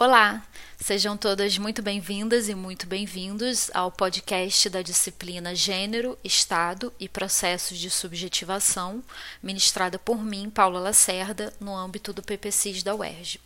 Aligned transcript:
Olá, 0.00 0.46
sejam 0.80 1.16
todas 1.16 1.58
muito 1.58 1.82
bem-vindas 1.82 2.48
e 2.48 2.54
muito 2.54 2.86
bem-vindos 2.86 3.68
ao 3.74 3.90
podcast 3.90 4.70
da 4.70 4.80
disciplina 4.80 5.56
Gênero, 5.56 6.16
Estado 6.22 6.92
e 7.00 7.08
Processos 7.08 7.76
de 7.76 7.90
Subjetivação, 7.90 9.02
ministrada 9.42 9.98
por 9.98 10.22
mim, 10.22 10.50
Paula 10.50 10.78
Lacerda, 10.78 11.52
no 11.58 11.76
âmbito 11.76 12.12
do 12.12 12.22
PPCIS 12.22 12.84
da 12.84 12.94
UERJ. 12.94 13.40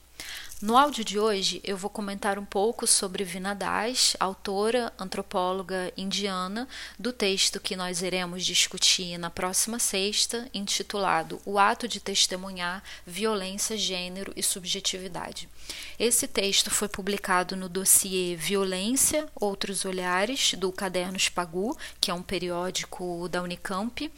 No 0.62 0.76
áudio 0.76 1.04
de 1.04 1.18
hoje, 1.18 1.60
eu 1.64 1.76
vou 1.76 1.90
comentar 1.90 2.38
um 2.38 2.44
pouco 2.44 2.86
sobre 2.86 3.24
Vina 3.24 3.52
Das, 3.52 4.16
autora, 4.20 4.92
antropóloga 4.96 5.92
indiana, 5.96 6.68
do 6.96 7.12
texto 7.12 7.58
que 7.58 7.74
nós 7.74 8.00
iremos 8.00 8.46
discutir 8.46 9.18
na 9.18 9.28
próxima 9.28 9.80
sexta, 9.80 10.48
intitulado 10.54 11.42
O 11.44 11.58
Ato 11.58 11.88
de 11.88 11.98
Testemunhar 11.98 12.80
Violência, 13.04 13.76
Gênero 13.76 14.32
e 14.36 14.42
Subjetividade. 14.42 15.48
Esse 15.98 16.28
texto 16.28 16.70
foi 16.70 16.86
publicado 16.86 17.56
no 17.56 17.68
dossiê 17.68 18.36
Violência, 18.36 19.26
Outros 19.34 19.84
Olhares, 19.84 20.54
do 20.54 20.70
Cadernos 20.70 21.28
Pagu, 21.28 21.76
que 22.00 22.08
é 22.08 22.14
um 22.14 22.22
periódico 22.22 23.28
da 23.28 23.42
Unicamp, 23.42 24.08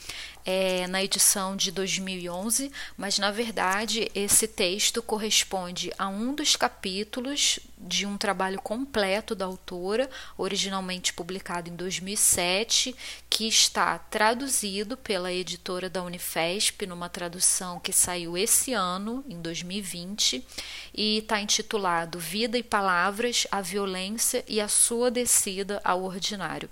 é, 0.44 0.86
na 0.88 1.02
edição 1.02 1.56
de 1.56 1.70
2011, 1.70 2.70
mas 2.96 3.18
na 3.18 3.30
verdade 3.30 4.10
esse 4.14 4.46
texto 4.46 5.02
corresponde 5.02 5.90
a 5.98 6.08
um 6.08 6.33
dos 6.34 6.56
capítulos 6.56 7.60
de 7.78 8.06
um 8.06 8.18
trabalho 8.18 8.60
completo 8.60 9.34
da 9.34 9.44
autora, 9.44 10.10
originalmente 10.36 11.12
publicado 11.12 11.70
em 11.70 11.76
2007, 11.76 12.94
que 13.30 13.46
está 13.46 13.98
traduzido 13.98 14.96
pela 14.96 15.32
editora 15.32 15.88
da 15.88 16.02
Unifesp, 16.02 16.86
numa 16.86 17.08
tradução 17.08 17.78
que 17.78 17.92
saiu 17.92 18.36
esse 18.36 18.72
ano, 18.72 19.24
em 19.28 19.40
2020, 19.40 20.46
e 20.92 21.18
está 21.18 21.40
intitulado 21.40 22.18
Vida 22.18 22.58
e 22.58 22.62
Palavras, 22.62 23.46
a 23.50 23.60
Violência 23.60 24.44
e 24.48 24.60
a 24.60 24.68
Sua 24.68 25.10
Descida 25.10 25.80
ao 25.84 26.02
Ordinário. 26.02 26.68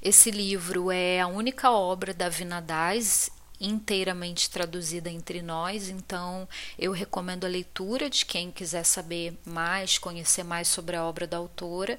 Esse 0.00 0.30
livro 0.30 0.90
é 0.90 1.20
a 1.20 1.26
única 1.26 1.70
obra 1.70 2.14
da 2.14 2.28
Vinadaz 2.28 3.30
inteiramente 3.60 4.50
traduzida 4.50 5.10
entre 5.10 5.42
nós, 5.42 5.88
então 5.88 6.48
eu 6.78 6.92
recomendo 6.92 7.44
a 7.44 7.48
leitura 7.48 8.10
de 8.10 8.24
quem 8.24 8.50
quiser 8.50 8.84
saber 8.84 9.34
mais, 9.44 9.98
conhecer 9.98 10.44
mais 10.44 10.68
sobre 10.68 10.96
a 10.96 11.04
obra 11.04 11.26
da 11.26 11.36
autora. 11.36 11.98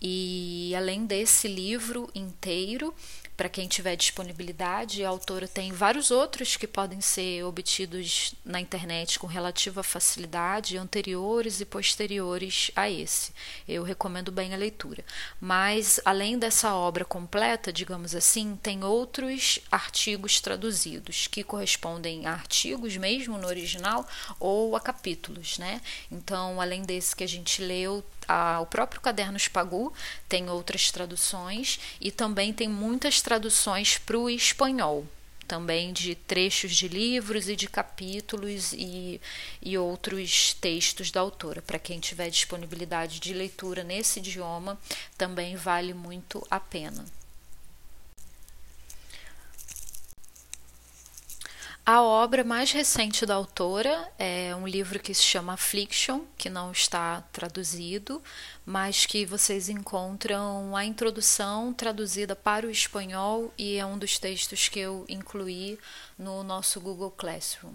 E 0.00 0.72
além 0.76 1.06
desse 1.06 1.48
livro 1.48 2.10
inteiro, 2.14 2.94
para 3.36 3.48
quem 3.48 3.66
tiver 3.66 3.96
disponibilidade. 3.96 5.04
A 5.04 5.08
autora 5.08 5.48
tem 5.48 5.72
vários 5.72 6.10
outros 6.10 6.56
que 6.56 6.66
podem 6.66 7.00
ser 7.00 7.44
obtidos 7.44 8.34
na 8.44 8.60
internet 8.60 9.18
com 9.18 9.26
relativa 9.26 9.82
facilidade, 9.82 10.76
anteriores 10.76 11.60
e 11.60 11.64
posteriores 11.64 12.70
a 12.76 12.88
esse. 12.88 13.32
Eu 13.66 13.82
recomendo 13.82 14.30
bem 14.30 14.54
a 14.54 14.56
leitura. 14.56 15.04
Mas, 15.40 16.00
além 16.04 16.38
dessa 16.38 16.74
obra 16.74 17.04
completa, 17.04 17.72
digamos 17.72 18.14
assim, 18.14 18.58
tem 18.62 18.84
outros 18.84 19.58
artigos 19.70 20.40
traduzidos 20.40 21.26
que 21.26 21.42
correspondem 21.42 22.26
a 22.26 22.32
artigos 22.32 22.96
mesmo 22.96 23.38
no 23.38 23.46
original 23.46 24.06
ou 24.38 24.76
a 24.76 24.80
capítulos, 24.80 25.58
né? 25.58 25.80
Então, 26.10 26.60
além 26.60 26.82
desse 26.82 27.14
que 27.14 27.24
a 27.24 27.28
gente 27.28 27.62
leu, 27.62 28.04
a, 28.28 28.60
o 28.60 28.66
próprio 28.66 29.00
caderno 29.00 29.38
Spagu 29.38 29.92
tem 30.28 30.48
outras 30.48 30.90
traduções 30.90 31.80
e 32.00 32.10
também 32.10 32.52
tem 32.52 32.68
muitas 32.68 33.20
traduções 33.20 33.98
para 33.98 34.18
o 34.18 34.30
espanhol 34.30 35.06
também 35.46 35.92
de 35.92 36.14
trechos 36.14 36.74
de 36.74 36.88
livros 36.88 37.48
e 37.48 37.54
de 37.54 37.68
capítulos 37.68 38.72
e, 38.72 39.20
e 39.60 39.76
outros 39.76 40.54
textos 40.54 41.10
da 41.10 41.20
autora. 41.20 41.62
Para 41.62 41.78
quem 41.78 42.00
tiver 42.00 42.30
disponibilidade 42.30 43.20
de 43.20 43.32
leitura 43.32 43.84
nesse 43.84 44.18
idioma, 44.18 44.78
também 45.16 45.54
vale 45.54 45.92
muito 45.92 46.44
a 46.50 46.58
pena. 46.58 47.04
A 51.86 52.00
obra 52.00 52.42
mais 52.42 52.72
recente 52.72 53.26
da 53.26 53.34
autora 53.34 54.10
é 54.18 54.56
um 54.56 54.66
livro 54.66 54.98
que 54.98 55.12
se 55.12 55.22
chama 55.22 55.52
Affliction, 55.52 56.22
que 56.34 56.48
não 56.48 56.72
está 56.72 57.20
traduzido, 57.30 58.22
mas 58.64 59.04
que 59.04 59.26
vocês 59.26 59.68
encontram 59.68 60.74
a 60.74 60.82
introdução 60.82 61.74
traduzida 61.74 62.34
para 62.34 62.66
o 62.66 62.70
espanhol 62.70 63.52
e 63.58 63.76
é 63.76 63.84
um 63.84 63.98
dos 63.98 64.18
textos 64.18 64.66
que 64.66 64.80
eu 64.80 65.04
incluí 65.10 65.78
no 66.18 66.42
nosso 66.42 66.80
Google 66.80 67.10
Classroom. 67.10 67.74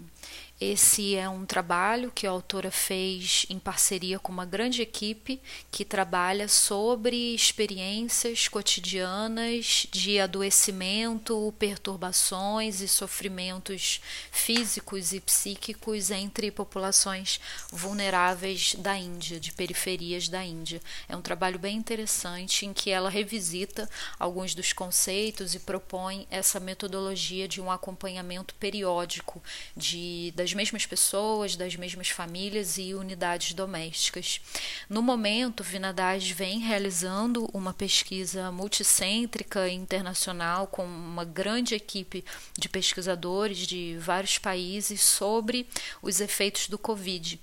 Esse 0.60 1.16
é 1.16 1.26
um 1.26 1.46
trabalho 1.46 2.12
que 2.14 2.26
a 2.26 2.30
autora 2.30 2.70
fez 2.70 3.46
em 3.48 3.58
parceria 3.58 4.18
com 4.18 4.30
uma 4.30 4.44
grande 4.44 4.82
equipe 4.82 5.40
que 5.70 5.86
trabalha 5.86 6.48
sobre 6.48 7.34
experiências 7.34 8.46
cotidianas 8.46 9.86
de 9.90 10.20
adoecimento, 10.20 11.54
perturbações 11.58 12.82
e 12.82 12.88
sofrimentos 12.88 14.02
físicos 14.30 15.14
e 15.14 15.20
psíquicos 15.20 16.10
entre 16.10 16.50
populações 16.50 17.40
vulneráveis 17.72 18.74
da 18.74 18.98
Índia, 18.98 19.40
de 19.40 19.52
periferias 19.52 20.28
da 20.28 20.44
Índia. 20.44 20.82
É 21.08 21.16
um 21.16 21.22
trabalho 21.22 21.58
bem 21.58 21.78
interessante 21.78 22.66
em 22.66 22.74
que 22.74 22.90
ela 22.90 23.08
revisita 23.08 23.88
alguns 24.18 24.54
dos 24.54 24.74
conceitos 24.74 25.54
e 25.54 25.58
propõe 25.60 26.26
essa 26.30 26.60
metodologia 26.60 27.48
de 27.48 27.62
um 27.62 27.70
acompanhamento 27.70 28.54
periódico 28.56 29.42
de 29.74 30.34
das 30.36 30.49
das 30.50 30.54
mesmas 30.54 30.84
pessoas, 30.84 31.54
das 31.54 31.76
mesmas 31.76 32.08
famílias 32.08 32.76
e 32.76 32.92
unidades 32.92 33.52
domésticas. 33.52 34.40
No 34.88 35.00
momento, 35.00 35.62
Vinadaz 35.62 36.28
vem 36.28 36.58
realizando 36.58 37.48
uma 37.52 37.72
pesquisa 37.72 38.50
multicêntrica 38.50 39.68
internacional 39.68 40.66
com 40.66 40.84
uma 40.84 41.24
grande 41.24 41.76
equipe 41.76 42.24
de 42.58 42.68
pesquisadores 42.68 43.58
de 43.58 43.96
vários 44.00 44.38
países 44.38 45.00
sobre 45.02 45.68
os 46.02 46.20
efeitos 46.20 46.68
do 46.68 46.78
Covid 46.78 47.38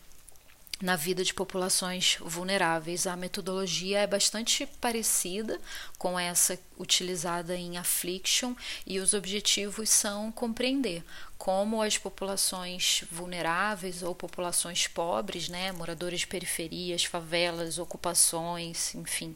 na 0.81 0.95
vida 0.95 1.23
de 1.23 1.33
populações 1.33 2.17
vulneráveis. 2.21 3.07
A 3.07 3.15
metodologia 3.15 3.99
é 3.99 4.07
bastante 4.07 4.65
parecida 4.79 5.59
com 5.97 6.19
essa 6.19 6.59
utilizada 6.79 7.55
em 7.55 7.77
Affliction 7.77 8.53
e 8.85 8.99
os 8.99 9.13
objetivos 9.13 9.89
são 9.89 10.31
compreender 10.31 11.03
como 11.37 11.81
as 11.81 11.97
populações 11.97 13.03
vulneráveis 13.11 14.01
ou 14.01 14.15
populações 14.15 14.87
pobres, 14.87 15.47
né, 15.47 15.71
moradores 15.71 16.21
de 16.21 16.27
periferias, 16.27 17.05
favelas, 17.05 17.77
ocupações, 17.77 18.95
enfim, 18.95 19.35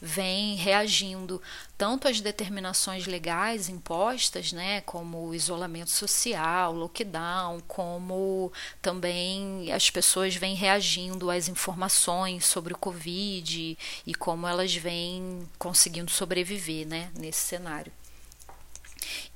vêm 0.00 0.54
reagindo 0.54 1.42
tanto 1.76 2.06
às 2.06 2.20
determinações 2.20 3.06
legais 3.06 3.68
impostas, 3.68 4.52
né, 4.52 4.80
como 4.82 5.34
isolamento 5.34 5.90
social, 5.90 6.72
lockdown, 6.72 7.60
como 7.66 8.52
também 8.80 9.72
as 9.72 9.90
pessoas 9.90 10.36
vêm 10.36 10.54
reagindo 10.54 11.30
às 11.30 11.48
informações 11.48 12.46
sobre 12.46 12.72
o 12.72 12.78
Covid 12.78 13.76
e 14.06 14.14
como 14.14 14.46
elas 14.46 14.74
vêm 14.74 15.48
conseguindo 15.58 15.99
sobreviver, 16.08 16.86
né, 16.86 17.10
nesse 17.14 17.40
cenário. 17.40 17.92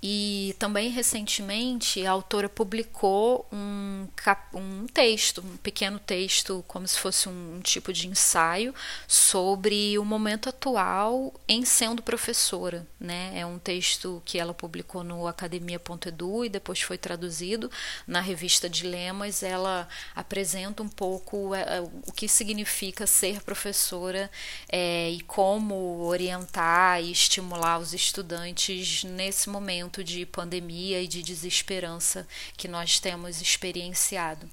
E 0.07 0.55
também 0.59 0.91
recentemente 0.91 2.07
a 2.07 2.11
autora 2.11 2.47
publicou 2.47 3.49
um, 3.51 4.07
um 4.53 4.87
texto, 4.87 5.41
um 5.41 5.57
pequeno 5.57 5.99
texto, 5.99 6.63
como 6.69 6.87
se 6.87 6.99
fosse 6.99 7.27
um, 7.29 7.57
um 7.57 7.61
tipo 7.61 7.91
de 7.91 8.07
ensaio, 8.07 8.75
sobre 9.09 9.99
o 9.99 10.05
momento 10.05 10.51
atual 10.51 11.33
em 11.49 11.65
sendo 11.65 12.03
professora. 12.03 12.87
Né? 13.01 13.33
É 13.35 13.47
um 13.47 13.59
texto 13.59 14.23
que 14.27 14.39
ela 14.39 14.53
publicou 14.53 15.03
no 15.03 15.27
academia.edu 15.27 16.45
e 16.45 16.49
depois 16.51 16.83
foi 16.83 16.99
traduzido 16.99 17.71
na 18.07 18.21
revista 18.21 18.69
Dilemas. 18.69 19.43
Ela 19.43 19.89
apresenta 20.15 20.83
um 20.83 20.89
pouco 20.89 21.55
é, 21.55 21.79
é, 21.79 21.81
o 21.81 22.13
que 22.13 22.29
significa 22.29 23.07
ser 23.07 23.43
professora 23.43 24.31
é, 24.69 25.11
e 25.11 25.23
como 25.23 26.03
orientar 26.03 27.03
e 27.03 27.11
estimular 27.11 27.79
os 27.79 27.95
estudantes 27.95 29.03
nesse 29.05 29.49
momento 29.49 29.64
momento 29.65 30.05
de 30.05 30.27
pandemia 30.27 31.01
e 31.01 31.09
de 31.09 31.23
desesperança 31.23 32.29
que 32.55 32.69
nós 32.69 33.01
temos 33.01 33.41
experienciado. 33.41 34.47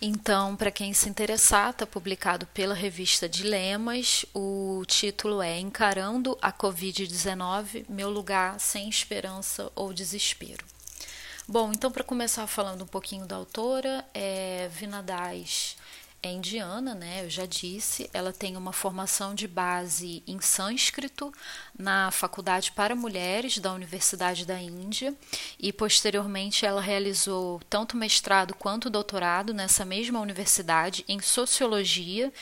Então, 0.00 0.54
para 0.54 0.70
quem 0.70 0.92
se 0.92 1.08
interessar, 1.08 1.70
está 1.70 1.84
publicado 1.84 2.46
pela 2.46 2.74
revista 2.74 3.28
Dilemas. 3.28 4.24
O 4.32 4.84
título 4.86 5.42
é 5.42 5.58
Encarando 5.58 6.38
a 6.40 6.52
Covid-19: 6.52 7.86
Meu 7.88 8.08
lugar 8.08 8.60
sem 8.60 8.88
esperança 8.88 9.72
ou 9.74 9.92
desespero. 9.92 10.64
Bom, 11.48 11.72
então, 11.72 11.90
para 11.90 12.04
começar 12.04 12.46
falando 12.46 12.82
um 12.82 12.86
pouquinho 12.86 13.26
da 13.26 13.36
autora, 13.36 14.04
é, 14.14 14.68
Vinadaz 14.72 15.76
é 16.28 16.32
indiana, 16.32 16.94
né? 16.94 17.24
Eu 17.24 17.30
já 17.30 17.46
disse. 17.46 18.08
Ela 18.12 18.32
tem 18.32 18.56
uma 18.56 18.72
formação 18.72 19.34
de 19.34 19.46
base 19.46 20.22
em 20.26 20.40
sânscrito 20.40 21.32
na 21.78 22.10
Faculdade 22.10 22.72
para 22.72 22.94
Mulheres 22.94 23.58
da 23.58 23.72
Universidade 23.72 24.46
da 24.46 24.60
Índia 24.60 25.14
e 25.58 25.72
posteriormente 25.72 26.64
ela 26.64 26.80
realizou 26.80 27.60
tanto 27.68 27.96
mestrado 27.96 28.54
quanto 28.54 28.88
doutorado 28.88 29.52
nessa 29.52 29.84
mesma 29.84 30.20
universidade 30.20 31.04
em 31.06 31.20
sociologia 31.20 32.32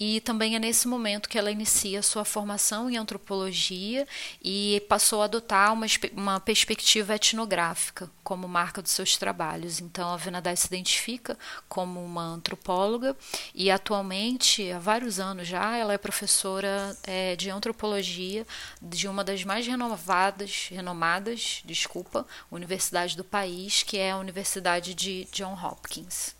e 0.00 0.20
também 0.20 0.54
é 0.54 0.58
nesse 0.58 0.86
momento 0.86 1.28
que 1.28 1.38
ela 1.38 1.50
inicia 1.50 2.02
sua 2.02 2.24
formação 2.24 2.88
em 2.88 2.96
antropologia 2.96 4.06
e 4.42 4.84
passou 4.88 5.22
a 5.22 5.24
adotar 5.24 5.72
uma, 5.72 5.86
uma 6.12 6.40
perspectiva 6.40 7.14
etnográfica 7.14 8.10
como 8.22 8.46
marca 8.46 8.80
dos 8.80 8.92
seus 8.92 9.16
trabalhos. 9.16 9.80
Então, 9.80 10.10
a 10.10 10.16
Venadai 10.16 10.56
se 10.56 10.66
identifica 10.66 11.36
como 11.68 12.04
uma 12.04 12.22
antropóloga 12.22 13.16
e 13.54 13.70
atualmente, 13.70 14.70
há 14.70 14.78
vários 14.78 15.18
anos 15.18 15.48
já, 15.48 15.76
ela 15.76 15.94
é 15.94 15.98
professora 15.98 16.96
é, 17.04 17.34
de 17.34 17.50
antropologia 17.50 18.46
de 18.80 19.08
uma 19.08 19.24
das 19.24 19.42
mais 19.44 19.66
renovadas, 19.66 20.68
renomadas, 20.70 21.62
desculpa, 21.64 22.26
universidades 22.52 23.16
do 23.16 23.24
país, 23.24 23.82
que 23.82 23.96
é 23.96 24.12
a 24.12 24.18
Universidade 24.18 24.94
de 24.94 25.26
John 25.32 25.54
Hopkins. 25.54 26.37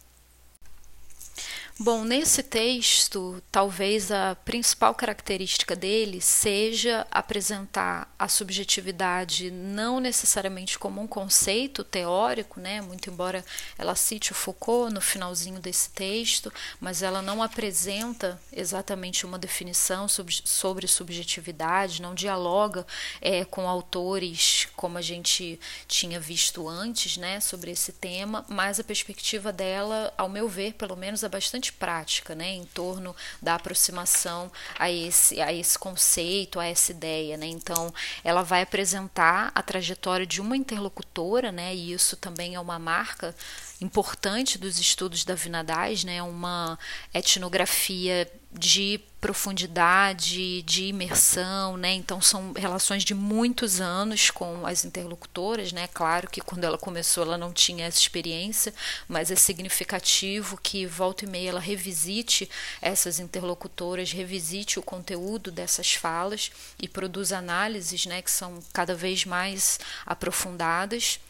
Bom, 1.81 2.03
nesse 2.03 2.43
texto, 2.43 3.41
talvez 3.53 4.11
a 4.11 4.35
principal 4.35 4.93
característica 4.97 5.77
dele 5.77 6.21
seja 6.21 7.07
apresentar 7.09 8.13
a 8.19 8.27
subjetividade 8.27 9.49
não 9.53 10.01
necessariamente 10.01 10.77
como 10.77 11.01
um 11.01 11.07
conceito 11.07 11.85
teórico, 11.85 12.59
né? 12.59 12.81
Muito 12.81 13.09
embora 13.09 13.45
ela 13.79 13.95
cite 13.95 14.33
o 14.33 14.35
Foucault 14.35 14.93
no 14.93 15.01
finalzinho 15.01 15.61
desse 15.61 15.91
texto, 15.91 16.53
mas 16.81 17.01
ela 17.01 17.23
não 17.23 17.41
apresenta 17.41 18.43
exatamente 18.53 19.25
uma 19.25 19.39
definição 19.39 20.09
sobre 20.09 20.89
subjetividade, 20.89 22.03
não 22.03 22.13
dialoga 22.13 22.85
é, 23.21 23.45
com 23.45 23.69
autores 23.69 24.67
como 24.75 24.99
a 24.99 25.03
gente 25.03 25.61
tinha 25.87 26.19
visto 26.19 26.69
antes, 26.69 27.17
né? 27.17 27.39
Sobre 27.39 27.71
esse 27.71 27.93
tema, 27.93 28.45
mas 28.49 28.81
a 28.81 28.85
perspectiva 28.85 29.53
dela, 29.53 30.13
ao 30.19 30.29
meu 30.29 30.49
ver, 30.49 30.75
pelo 30.75 30.97
menos, 30.97 31.23
é 31.23 31.29
bastante 31.29 31.68
bastante 31.69 31.73
prática, 31.73 32.35
né, 32.35 32.51
em 32.51 32.65
torno 32.65 33.15
da 33.41 33.55
aproximação 33.55 34.51
a 34.79 34.91
esse, 34.91 35.41
a 35.41 35.53
esse 35.53 35.79
conceito, 35.79 36.59
a 36.59 36.67
essa 36.67 36.93
ideia, 36.93 37.37
né. 37.37 37.47
Então, 37.47 37.93
ela 38.25 38.43
vai 38.43 38.63
apresentar 38.63 39.53
a 39.55 39.63
trajetória 39.63 40.27
de 40.27 40.41
uma 40.41 40.57
interlocutora, 40.57 41.53
né, 41.53 41.75
e 41.75 41.93
isso 41.93 42.17
também 42.17 42.55
é 42.55 42.61
uma 42.61 42.79
marca 42.79 43.35
importante 43.81 44.59
dos 44.59 44.79
estudos 44.79 45.25
da 45.25 45.35
Vinadais, 45.35 46.05
né, 46.05 46.23
uma 46.23 46.79
etnografia 47.15 48.31
de 48.51 49.01
profundidade, 49.21 50.63
de 50.63 50.85
imersão, 50.85 51.77
né? 51.77 51.93
Então 51.93 52.21
são 52.21 52.53
relações 52.57 53.05
de 53.05 53.13
muitos 53.15 53.81
anos 53.81 54.31
com 54.31 54.65
as 54.65 54.85
interlocutoras, 54.85 55.73
né? 55.73 55.89
Claro 55.89 56.31
que 56.31 56.41
quando 56.41 56.65
ela 56.65 56.79
começou 56.79 57.25
ela 57.25 57.37
não 57.37 57.53
tinha 57.53 57.87
essa 57.87 57.99
experiência, 57.99 58.73
mas 59.09 59.31
é 59.31 59.37
significativo 59.37 60.57
que 60.57 60.87
volta 60.87 61.25
e 61.25 61.29
meia 61.29 61.51
ela 61.51 61.61
revisite 61.61 62.49
essas 62.81 63.19
interlocutoras, 63.19 64.13
revisite 64.13 64.79
o 64.79 64.83
conteúdo 64.83 65.51
dessas 65.51 65.93
falas 65.95 66.51
e 66.81 66.89
produza 66.89 67.39
análises, 67.39 68.07
né, 68.07 68.23
que 68.23 68.31
são 68.31 68.63
cada 68.73 68.95
vez 68.95 69.25
mais 69.25 69.79
aprofundadas. 70.07 71.21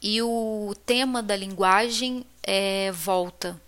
E 0.00 0.20
o 0.22 0.74
tema 0.84 1.22
da 1.22 1.36
linguagem 1.36 2.26
é, 2.42 2.90
volta 2.90 3.60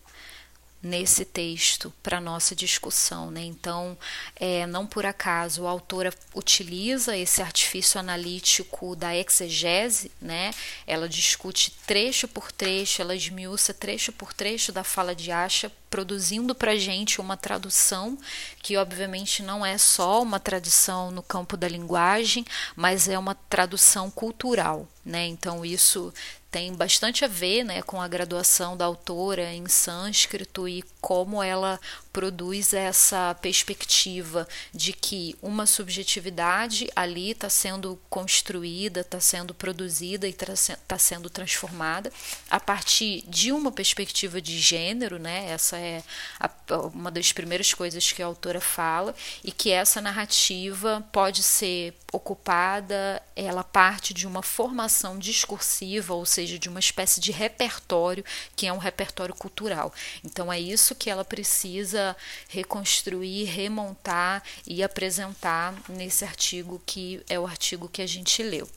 nesse 0.85 1.25
texto 1.25 1.93
para 2.03 2.21
nossa 2.21 2.55
discussão, 2.55 3.31
né? 3.31 3.43
Então, 3.43 3.97
é, 4.37 4.67
não 4.67 4.87
por 4.87 5.07
acaso 5.07 5.67
a 5.67 5.71
autora 5.71 6.13
utiliza 6.35 7.17
esse 7.17 7.41
artifício 7.41 7.99
analítico 7.99 8.95
da 8.95 9.17
exegese, 9.17 10.13
né? 10.21 10.53
Ela 10.87 11.09
discute 11.09 11.71
trecho 11.87 12.29
por 12.29 12.53
trecho, 12.53 13.01
ela 13.01 13.17
esmiuça 13.17 13.73
trecho 13.73 14.13
por 14.13 14.35
trecho 14.35 14.71
da 14.71 14.85
fala 14.85 15.15
de 15.15 15.33
Asha, 15.33 15.73
produzindo 15.95 16.57
para 16.57 16.75
gente 16.75 17.21
uma 17.21 17.37
tradução 17.37 18.19
que 18.61 18.77
obviamente 18.77 19.45
não 19.45 19.65
é 19.65 19.79
só 19.79 20.21
uma 20.21 20.41
tradução 20.41 21.13
no 21.13 21.23
campo 21.23 21.57
da 21.57 21.69
linguagem, 21.69 22.45
mas 22.75 23.07
é 23.09 23.17
uma 23.17 23.37
tradução 23.37 24.11
cultural, 24.11 24.89
né? 25.05 25.25
Então 25.25 25.65
isso 25.65 26.13
tem 26.51 26.75
bastante 26.75 27.25
a 27.25 27.29
ver 27.29 27.63
né, 27.63 27.81
com 27.81 28.03
a 28.03 28.09
graduação 28.09 28.77
da 28.77 28.85
autora 28.85 29.53
em 29.53 29.69
sânscrito 29.69 30.67
e 30.69 30.83
como 31.01 31.41
ela 31.41 31.79
produz 32.15 32.73
essa 32.73 33.35
perspectiva 33.43 34.47
de 34.73 34.93
que 34.93 35.37
uma 35.43 35.67
subjetividade 35.67 36.89
ali 36.95 37.33
está 37.33 37.51
sendo 37.51 38.01
construída, 38.09 39.01
está 39.01 39.19
sendo 39.19 39.53
produzida 39.53 40.29
e 40.29 40.31
está 40.31 40.77
tá 40.87 40.97
sendo 40.97 41.29
transformada 41.29 42.13
a 42.49 42.61
partir 42.61 43.25
de 43.27 43.51
uma 43.51 43.73
perspectiva 43.73 44.41
de 44.41 44.61
gênero, 44.61 45.19
né? 45.19 45.51
Essa 45.51 45.77
é 45.77 46.05
a, 46.39 46.49
uma 46.95 47.11
das 47.11 47.33
primeiras 47.33 47.75
coisas 47.75 48.13
que 48.13 48.23
a 48.23 48.27
autora 48.27 48.61
fala 48.61 49.13
e 49.43 49.51
que 49.51 49.73
essa 49.73 50.01
narrativa 50.01 51.05
pode 51.11 51.43
ser 51.43 51.95
ocupada, 52.13 53.21
ela 53.35 53.65
parte 53.65 54.15
de 54.15 54.25
uma 54.25 54.41
formação 54.41 55.19
discursiva, 55.19 56.15
ou 56.15 56.25
seja, 56.25 56.61
de 56.61 56.69
uma 56.69 56.79
espécie 56.79 57.21
de 57.21 57.33
repertório 57.33 58.25
que 58.55 58.69
é 58.69 58.73
um 58.73 58.79
repertório 58.79 59.35
cultural. 59.35 59.93
Então 60.23 60.53
é 60.53 60.61
isso 60.61 60.95
que 60.95 61.11
ela 61.11 61.25
precisa 61.25 62.04
reconstruir, 62.49 63.45
remontar 63.45 64.43
e 64.67 64.83
apresentar 64.83 65.75
nesse 65.89 66.25
artigo 66.25 66.83
que 66.85 67.23
é 67.29 67.39
o 67.39 67.47
artigo 67.47 67.89
que 67.89 68.03
a 68.03 68.07
gente 68.07 68.43
leu. 68.43 68.69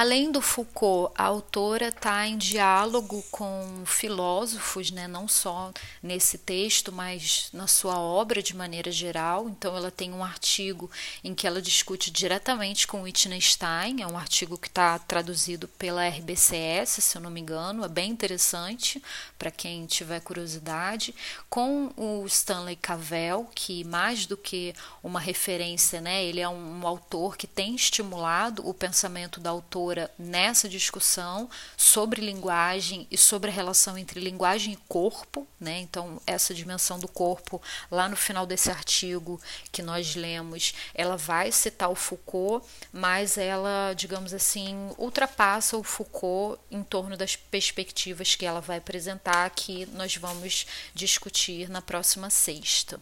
Além 0.00 0.30
do 0.30 0.40
Foucault, 0.40 1.12
a 1.18 1.24
autora 1.24 1.88
está 1.88 2.24
em 2.24 2.38
diálogo 2.38 3.20
com 3.32 3.82
filósofos, 3.84 4.92
né, 4.92 5.08
não 5.08 5.26
só 5.26 5.72
nesse 6.00 6.38
texto, 6.38 6.92
mas 6.92 7.48
na 7.52 7.66
sua 7.66 7.98
obra 7.98 8.40
de 8.40 8.54
maneira 8.54 8.92
geral. 8.92 9.48
Então, 9.48 9.76
ela 9.76 9.90
tem 9.90 10.12
um 10.12 10.22
artigo 10.22 10.88
em 11.24 11.34
que 11.34 11.48
ela 11.48 11.60
discute 11.60 12.12
diretamente 12.12 12.86
com 12.86 13.02
Wittgenstein, 13.02 14.00
é 14.00 14.06
um 14.06 14.16
artigo 14.16 14.56
que 14.56 14.68
está 14.68 15.00
traduzido 15.00 15.66
pela 15.66 16.06
RBCS, 16.06 17.02
se 17.02 17.16
eu 17.16 17.20
não 17.20 17.28
me 17.28 17.40
engano, 17.40 17.84
é 17.84 17.88
bem 17.88 18.08
interessante 18.08 19.02
para 19.36 19.50
quem 19.50 19.84
tiver 19.84 20.20
curiosidade. 20.20 21.12
Com 21.50 21.92
o 21.96 22.24
Stanley 22.24 22.76
Cavell, 22.76 23.50
que 23.52 23.82
mais 23.82 24.26
do 24.26 24.36
que 24.36 24.72
uma 25.02 25.18
referência, 25.18 26.00
né, 26.00 26.24
ele 26.24 26.38
é 26.38 26.48
um, 26.48 26.82
um 26.82 26.86
autor 26.86 27.36
que 27.36 27.48
tem 27.48 27.74
estimulado 27.74 28.64
o 28.64 28.72
pensamento 28.72 29.40
da 29.40 29.50
autora 29.50 29.87
autora 29.88 30.10
nessa 30.18 30.68
discussão 30.68 31.48
sobre 31.76 32.20
linguagem 32.20 33.06
e 33.10 33.16
sobre 33.16 33.50
a 33.50 33.52
relação 33.52 33.96
entre 33.96 34.20
linguagem 34.20 34.74
e 34.74 34.78
corpo, 34.88 35.46
né? 35.58 35.78
Então, 35.80 36.20
essa 36.26 36.54
dimensão 36.54 36.98
do 36.98 37.08
corpo, 37.08 37.60
lá 37.90 38.08
no 38.08 38.16
final 38.16 38.46
desse 38.46 38.70
artigo 38.70 39.40
que 39.72 39.82
nós 39.82 40.14
lemos, 40.14 40.74
ela 40.94 41.16
vai 41.16 41.50
citar 41.50 41.90
o 41.90 41.94
Foucault, 41.94 42.66
mas 42.92 43.38
ela, 43.38 43.94
digamos 43.94 44.34
assim, 44.34 44.90
ultrapassa 44.98 45.76
o 45.76 45.82
Foucault 45.82 46.60
em 46.70 46.82
torno 46.82 47.16
das 47.16 47.34
perspectivas 47.36 48.34
que 48.34 48.44
ela 48.44 48.60
vai 48.60 48.78
apresentar, 48.78 49.48
que 49.50 49.86
nós 49.86 50.16
vamos 50.16 50.66
discutir 50.94 51.68
na 51.70 51.80
próxima 51.80 52.30
sexta. 52.30 53.00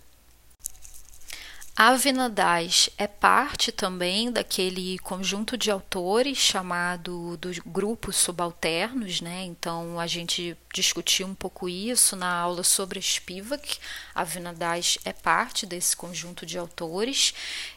A 1.79 1.95
Vinadais 1.95 2.89
é 2.97 3.07
parte 3.07 3.71
também 3.71 4.33
daquele 4.33 4.99
conjunto 5.01 5.59
de 5.59 5.71
autores 5.71 6.39
chamado 6.39 7.37
dos 7.37 7.59
grupos 7.59 8.17
subalternos, 8.17 9.21
né? 9.21 9.45
Então 9.45 10.01
a 10.01 10.07
gente 10.07 10.57
discutiu 10.73 11.27
um 11.27 11.35
pouco 11.35 11.69
isso 11.69 12.17
na 12.17 12.33
aula 12.33 12.63
sobre 12.63 13.01
Spivak. 13.03 13.77
A 14.15 14.25
Vinadais 14.25 14.97
é 15.05 15.13
parte 15.13 15.67
desse 15.67 15.95
conjunto 15.95 16.47
de 16.47 16.57
autores 16.57 17.35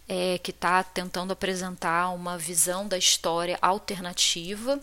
é, 0.07 0.37
que 0.37 0.51
está 0.51 0.81
tentando 0.81 1.31
apresentar 1.31 2.09
uma 2.09 2.37
visão 2.37 2.87
da 2.87 2.97
história 2.97 3.59
alternativa 3.61 4.81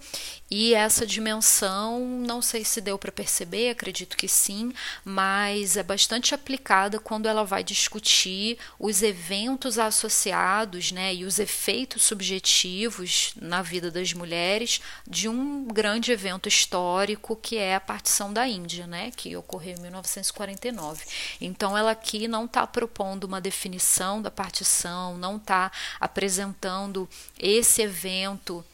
e 0.48 0.72
essa 0.72 1.04
dimensão, 1.04 2.00
não 2.00 2.40
sei 2.40 2.64
se 2.64 2.80
deu 2.80 2.96
para 2.96 3.10
perceber, 3.10 3.70
acredito 3.70 4.16
que 4.16 4.28
sim, 4.28 4.72
mas 5.04 5.76
é 5.76 5.82
bastante 5.82 6.34
aplicada 6.34 7.00
quando 7.00 7.26
ela 7.26 7.44
vai 7.44 7.64
discutir 7.64 8.56
os 8.78 9.02
eventos 9.06 9.78
associados 9.78 10.92
né, 10.92 11.14
e 11.14 11.24
os 11.24 11.38
efeitos 11.38 12.02
subjetivos 12.02 13.32
na 13.36 13.62
vida 13.62 13.90
das 13.90 14.12
mulheres 14.12 14.80
de 15.06 15.28
um 15.28 15.66
grande 15.66 16.12
evento 16.12 16.48
histórico 16.48 17.36
que 17.36 17.56
é 17.56 17.74
a 17.74 17.80
partição 17.80 18.32
da 18.32 18.46
Índia, 18.46 18.86
né, 18.86 19.10
que 19.16 19.36
ocorreu 19.36 19.76
em 19.76 19.80
1949. 19.82 21.04
Então, 21.40 21.76
ela 21.76 21.92
aqui 21.92 22.28
não 22.28 22.44
está 22.44 22.66
propondo 22.66 23.24
uma 23.24 23.40
definição 23.40 24.20
da 24.20 24.30
partição 24.30 25.16
não 25.16 25.36
está 25.36 25.70
apresentando 26.00 27.08
esse 27.38 27.82
evento 27.82 28.64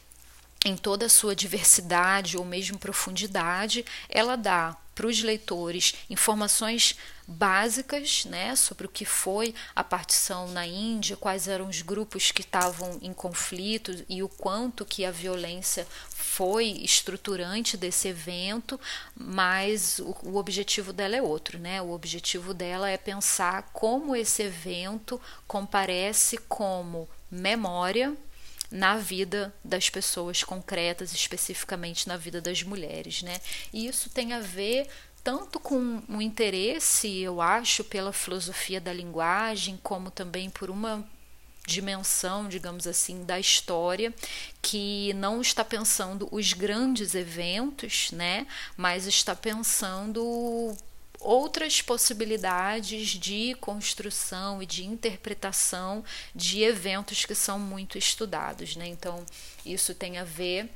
em 0.65 0.77
toda 0.77 1.07
a 1.07 1.09
sua 1.09 1.35
diversidade 1.35 2.37
ou 2.37 2.45
mesmo 2.45 2.77
profundidade, 2.77 3.85
ela 4.07 4.37
dá 4.37 4.77
para 4.93 5.07
os 5.07 5.21
leitores 5.21 5.95
informações 6.09 6.95
básicas 7.27 8.25
né, 8.25 8.55
sobre 8.55 8.85
o 8.85 8.89
que 8.89 9.05
foi 9.05 9.55
a 9.75 9.83
partição 9.83 10.47
na 10.49 10.67
Índia, 10.67 11.15
quais 11.15 11.47
eram 11.47 11.67
os 11.67 11.81
grupos 11.81 12.31
que 12.31 12.41
estavam 12.41 12.99
em 13.01 13.13
conflito 13.13 14.03
e 14.09 14.21
o 14.21 14.27
quanto 14.27 14.85
que 14.85 15.05
a 15.05 15.11
violência 15.11 15.87
foi 16.09 16.67
estruturante 16.83 17.77
desse 17.77 18.09
evento, 18.09 18.79
mas 19.15 19.99
o, 19.99 20.15
o 20.23 20.35
objetivo 20.35 20.91
dela 20.91 21.15
é 21.15 21.21
outro, 21.21 21.57
né? 21.57 21.81
O 21.81 21.91
objetivo 21.91 22.53
dela 22.53 22.89
é 22.89 22.97
pensar 22.97 23.69
como 23.71 24.15
esse 24.15 24.43
evento 24.43 25.19
comparece 25.47 26.37
como 26.37 27.07
memória 27.31 28.15
na 28.73 28.97
vida 28.97 29.53
das 29.63 29.87
pessoas 29.87 30.43
concretas, 30.43 31.13
especificamente 31.13 32.07
na 32.07 32.17
vida 32.17 32.41
das 32.41 32.63
mulheres, 32.63 33.21
né? 33.21 33.39
E 33.71 33.85
isso 33.85 34.09
tem 34.09 34.33
a 34.33 34.39
ver 34.39 34.89
tanto 35.23 35.59
com 35.59 36.01
o 36.09 36.19
interesse, 36.19 37.19
eu 37.19 37.39
acho, 37.39 37.83
pela 37.83 38.11
filosofia 38.11 38.81
da 38.81 38.91
linguagem, 38.91 39.79
como 39.83 40.09
também 40.09 40.49
por 40.49 40.71
uma 40.71 41.07
dimensão, 41.67 42.49
digamos 42.49 42.87
assim, 42.87 43.23
da 43.23 43.39
história 43.39 44.11
que 44.59 45.13
não 45.13 45.39
está 45.39 45.63
pensando 45.63 46.27
os 46.31 46.51
grandes 46.53 47.13
eventos, 47.13 48.09
né, 48.11 48.47
mas 48.75 49.05
está 49.05 49.35
pensando 49.35 50.75
outras 51.23 51.81
possibilidades 51.81 53.09
de 53.09 53.55
construção 53.55 54.61
e 54.61 54.65
de 54.65 54.85
interpretação 54.85 56.03
de 56.35 56.61
eventos 56.63 57.25
que 57.25 57.33
são 57.33 57.57
muito 57.57 57.97
estudados, 57.97 58.75
né? 58.75 58.87
Então, 58.87 59.25
isso 59.65 59.95
tem 59.95 60.17
a 60.17 60.23
ver 60.23 60.69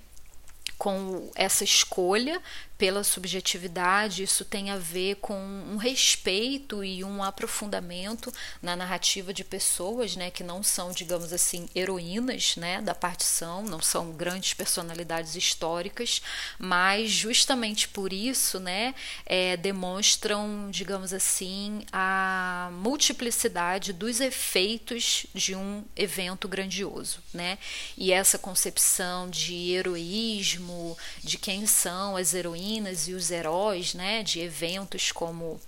com 0.78 1.32
essa 1.36 1.64
escolha 1.64 2.42
pela 2.78 3.04
subjetividade, 3.04 4.22
isso 4.22 4.46
tem 4.46 4.70
a 4.70 4.78
ver 4.78 5.16
com 5.16 5.36
um 5.36 5.78
respeito 5.78 6.84
e 6.84 7.04
um 7.04 7.24
aprofundamento 7.24 8.32
na 8.62 8.76
narrativa 8.76 9.34
de 9.34 9.44
pessoas, 9.44 10.16
né, 10.16 10.30
que 10.30 10.44
não 10.44 10.62
são, 10.62 10.92
digamos 10.92 11.34
assim, 11.34 11.68
heroínas, 11.74 12.56
né, 12.56 12.80
da 12.82 12.94
partição, 12.94 13.64
não 13.64 13.82
são 13.82 14.12
grandes 14.12 14.54
personalidades 14.54 15.36
históricas, 15.36 16.22
mas 16.60 17.10
justamente 17.10 17.88
por 17.88 18.14
isso, 18.14 18.60
né, 18.60 18.94
é, 19.26 19.58
demonstram, 19.58 20.70
digamos 20.70 21.14
assim, 21.14 21.84
a 21.92 22.70
multiplicidade 22.74 23.92
dos 23.92 24.20
efeitos 24.20 25.26
de 25.34 25.56
um 25.56 25.84
evento 25.96 26.48
grandioso, 26.48 27.24
né, 27.34 27.58
e 27.98 28.12
essa 28.12 28.38
concepção 28.38 29.28
de 29.28 29.72
heroísmo, 29.72 30.96
de 31.24 31.40
quem 31.40 31.66
são 31.66 32.16
as 32.16 32.36
heroínas 32.36 32.67
heroínas 32.68 33.08
e 33.08 33.14
os 33.14 33.32
heróis 33.32 33.94
né, 33.94 34.22
de 34.24 34.40
eventos 34.42 35.12
como 35.12 35.60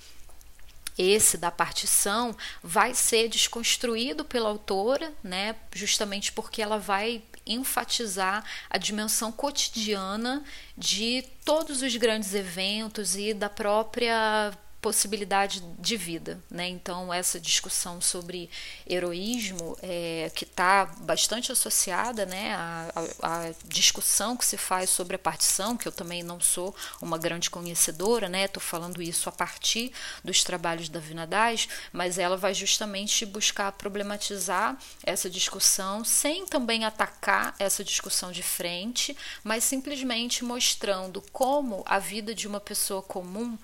esse 0.98 1.38
da 1.38 1.50
partição 1.50 2.36
vai 2.62 2.94
ser 2.94 3.30
desconstruído 3.30 4.26
pela 4.26 4.50
autora, 4.50 5.14
né, 5.24 5.56
justamente 5.74 6.32
porque 6.34 6.62
ela 6.62 6.78
vai 6.78 7.22
enfatizar 7.48 8.44
a 8.70 8.78
dimensão 8.78 9.32
cotidiana 9.32 10.44
de 10.78 11.24
todos 11.46 11.82
os 11.82 11.96
grandes 11.96 12.34
eventos 12.34 13.16
e 13.16 13.34
da 13.34 13.50
própria 13.50 14.52
possibilidade 14.82 15.62
de 15.78 15.98
vida, 15.98 16.42
né? 16.50 16.68
Então 16.68 17.14
essa 17.14 17.40
discussão 17.40 18.00
sobre 18.00 18.50
heroísmo 18.88 19.78
é, 19.82 20.32
que 20.34 20.46
está 20.46 20.86
bastante 20.86 21.52
associada, 21.52 22.26
né, 22.26 22.54
à, 22.56 22.92
à, 23.22 23.52
discussão 23.66 24.38
que 24.38 24.46
se 24.46 24.58
faz 24.58 24.90
sobre 24.90 25.16
a 25.16 25.20
partição, 25.20 25.76
que 25.76 25.88
eu 25.88 25.92
também 25.92 26.24
não 26.24 26.40
sou 26.40 26.74
uma 27.02 27.18
grande 27.18 27.50
conhecedora, 27.50 28.30
né? 28.30 28.46
Estou 28.46 28.62
falando 28.62 29.02
isso 29.02 29.28
a 29.28 29.32
partir 29.32 29.92
dos 30.24 30.44
trabalhos 30.44 30.88
da 30.88 31.00
Vinadaz, 31.00 31.68
mas 31.92 32.18
ela 32.18 32.38
vai 32.38 32.54
justamente 32.54 33.26
buscar 33.26 33.72
problematizar 33.74 34.78
essa 35.04 35.30
discussão 35.30 36.06
sem 36.06 36.46
também 36.46 36.86
atacar 36.86 37.54
essa 37.60 37.84
discussão 37.84 38.32
de 38.32 38.44
frente, 38.44 39.16
mas 39.44 39.64
simplesmente 39.64 40.44
mostrando 40.44 41.22
como 41.34 41.84
a 41.86 42.00
vida 42.00 42.34
de 42.34 42.48
uma 42.48 42.60
pessoa 42.60 43.02
comum 43.02 43.58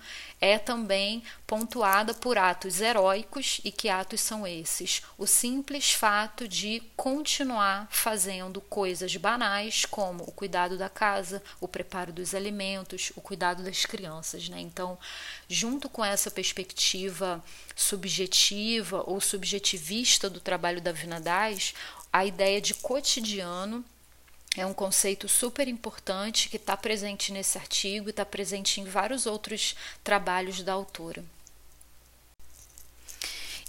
é 0.46 0.60
também 0.60 1.24
pontuada 1.48 2.14
por 2.14 2.38
atos 2.38 2.80
heróicos 2.80 3.60
e 3.64 3.72
que 3.72 3.90
atos 3.90 4.22
são 4.22 4.46
esses? 4.46 5.02
O 5.18 5.26
simples 5.26 5.92
fato 5.92 6.48
de 6.48 6.84
continuar 6.96 7.88
fazendo 7.90 8.62
coisas 8.62 9.16
banais 9.16 9.86
como 9.86 10.24
o 10.24 10.32
cuidado 10.32 10.78
da 10.78 10.88
casa, 10.88 11.42
o 11.60 11.68
preparo 11.68 12.14
dos 12.14 12.36
alimentos, 12.36 13.12
o 13.16 13.22
cuidado 13.22 13.64
das 13.64 13.88
crianças, 13.88 14.48
né? 14.48 14.60
Então, 14.62 15.00
junto 15.50 15.90
com 15.90 16.06
essa 16.06 16.30
perspectiva 16.30 17.44
subjetiva 17.76 19.04
ou 19.08 19.20
subjetivista 19.20 20.30
do 20.30 20.40
trabalho 20.40 20.80
da 20.80 20.92
Vinadaz, 20.92 21.74
a 22.14 22.24
ideia 22.24 22.62
de 22.62 22.76
cotidiano 22.76 23.84
é 24.58 24.66
um 24.66 24.74
conceito 24.74 25.28
super 25.28 25.68
importante 25.68 26.50
que 26.50 26.58
está 26.58 26.78
presente 26.78 27.32
nesse 27.32 27.58
artigo 27.58 28.08
e 28.08 28.12
está 28.12 28.26
presente 28.26 28.80
em 28.80 28.86
vários 28.86 29.26
outros 29.26 29.76
trabalhos 30.04 30.64
da 30.64 30.74
autora. 30.74 31.24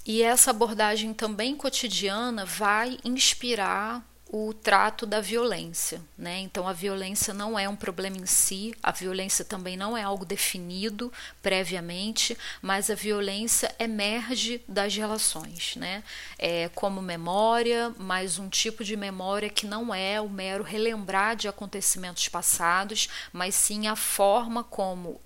E 0.05 0.23
essa 0.23 0.52
abordagem 0.52 1.12
também 1.12 1.57
cotidiana 1.57 2.45
vai 2.45 2.99
inspirar 3.05 4.07
o 4.28 4.52
trato 4.52 5.06
da 5.06 5.21
violência, 5.21 6.02
né? 6.18 6.40
Então 6.40 6.66
a 6.66 6.73
violência 6.73 7.33
não 7.33 7.56
é 7.59 7.68
um 7.68 7.76
problema 7.76 8.16
em 8.16 8.26
si, 8.26 8.75
a 8.83 8.90
violência 8.90 9.45
também 9.45 9.76
não 9.76 9.97
é 9.97 10.02
algo 10.02 10.25
definido 10.25 11.12
previamente, 11.40 12.37
mas 12.61 12.90
a 12.90 12.95
violência 12.95 13.73
emerge 13.78 14.61
das 14.66 14.97
relações, 14.97 15.76
né? 15.76 16.02
É 16.38 16.68
como 16.75 17.00
memória, 17.00 17.95
mas 17.97 18.38
um 18.38 18.49
tipo 18.49 18.83
de 18.83 18.97
memória 18.97 19.49
que 19.49 19.66
não 19.66 19.95
é 19.95 20.21
o 20.21 20.28
mero 20.28 20.64
relembrar 20.64 21.37
de 21.37 21.47
acontecimentos 21.47 22.28
passados, 22.28 23.09
mas 23.33 23.54
sim 23.54 23.87
a 23.87 23.95
forma 23.95 24.64
como 24.64 25.21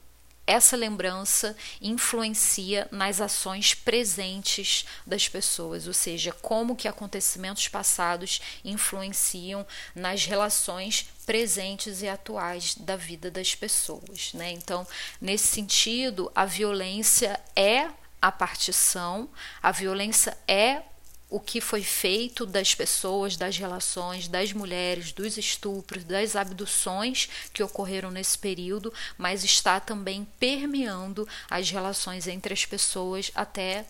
essa 0.51 0.77
lembrança 0.77 1.57
influencia 1.81 2.89
nas 2.91 3.21
ações 3.21 3.73
presentes 3.73 4.85
das 5.07 5.29
pessoas, 5.29 5.87
ou 5.87 5.95
seja, 5.95 6.33
como 6.33 6.75
que 6.75 6.89
acontecimentos 6.89 7.69
passados 7.69 8.41
influenciam 8.65 9.65
nas 9.95 10.25
relações 10.25 11.09
presentes 11.25 12.03
e 12.03 12.09
atuais 12.09 12.75
da 12.75 12.97
vida 12.97 13.31
das 13.31 13.55
pessoas, 13.55 14.33
né? 14.35 14.51
Então, 14.51 14.85
nesse 15.21 15.47
sentido, 15.47 16.31
a 16.35 16.45
violência 16.45 17.39
é 17.55 17.89
a 18.21 18.33
partição, 18.33 19.31
a 19.63 19.71
violência 19.71 20.37
é 20.49 20.83
o 21.31 21.39
que 21.39 21.61
foi 21.61 21.83
feito 21.83 22.45
das 22.45 22.75
pessoas, 22.75 23.37
das 23.37 23.57
relações, 23.57 24.27
das 24.27 24.53
mulheres, 24.53 25.13
dos 25.13 25.39
estupros, 25.39 26.03
das 26.03 26.35
abduções 26.35 27.29
que 27.53 27.63
ocorreram 27.63 28.11
nesse 28.11 28.37
período, 28.37 28.93
mas 29.17 29.45
está 29.45 29.79
também 29.79 30.27
permeando 30.41 31.27
as 31.49 31.71
relações 31.71 32.27
entre 32.27 32.53
as 32.53 32.67
pessoas 32.67 33.31
até 33.35 33.87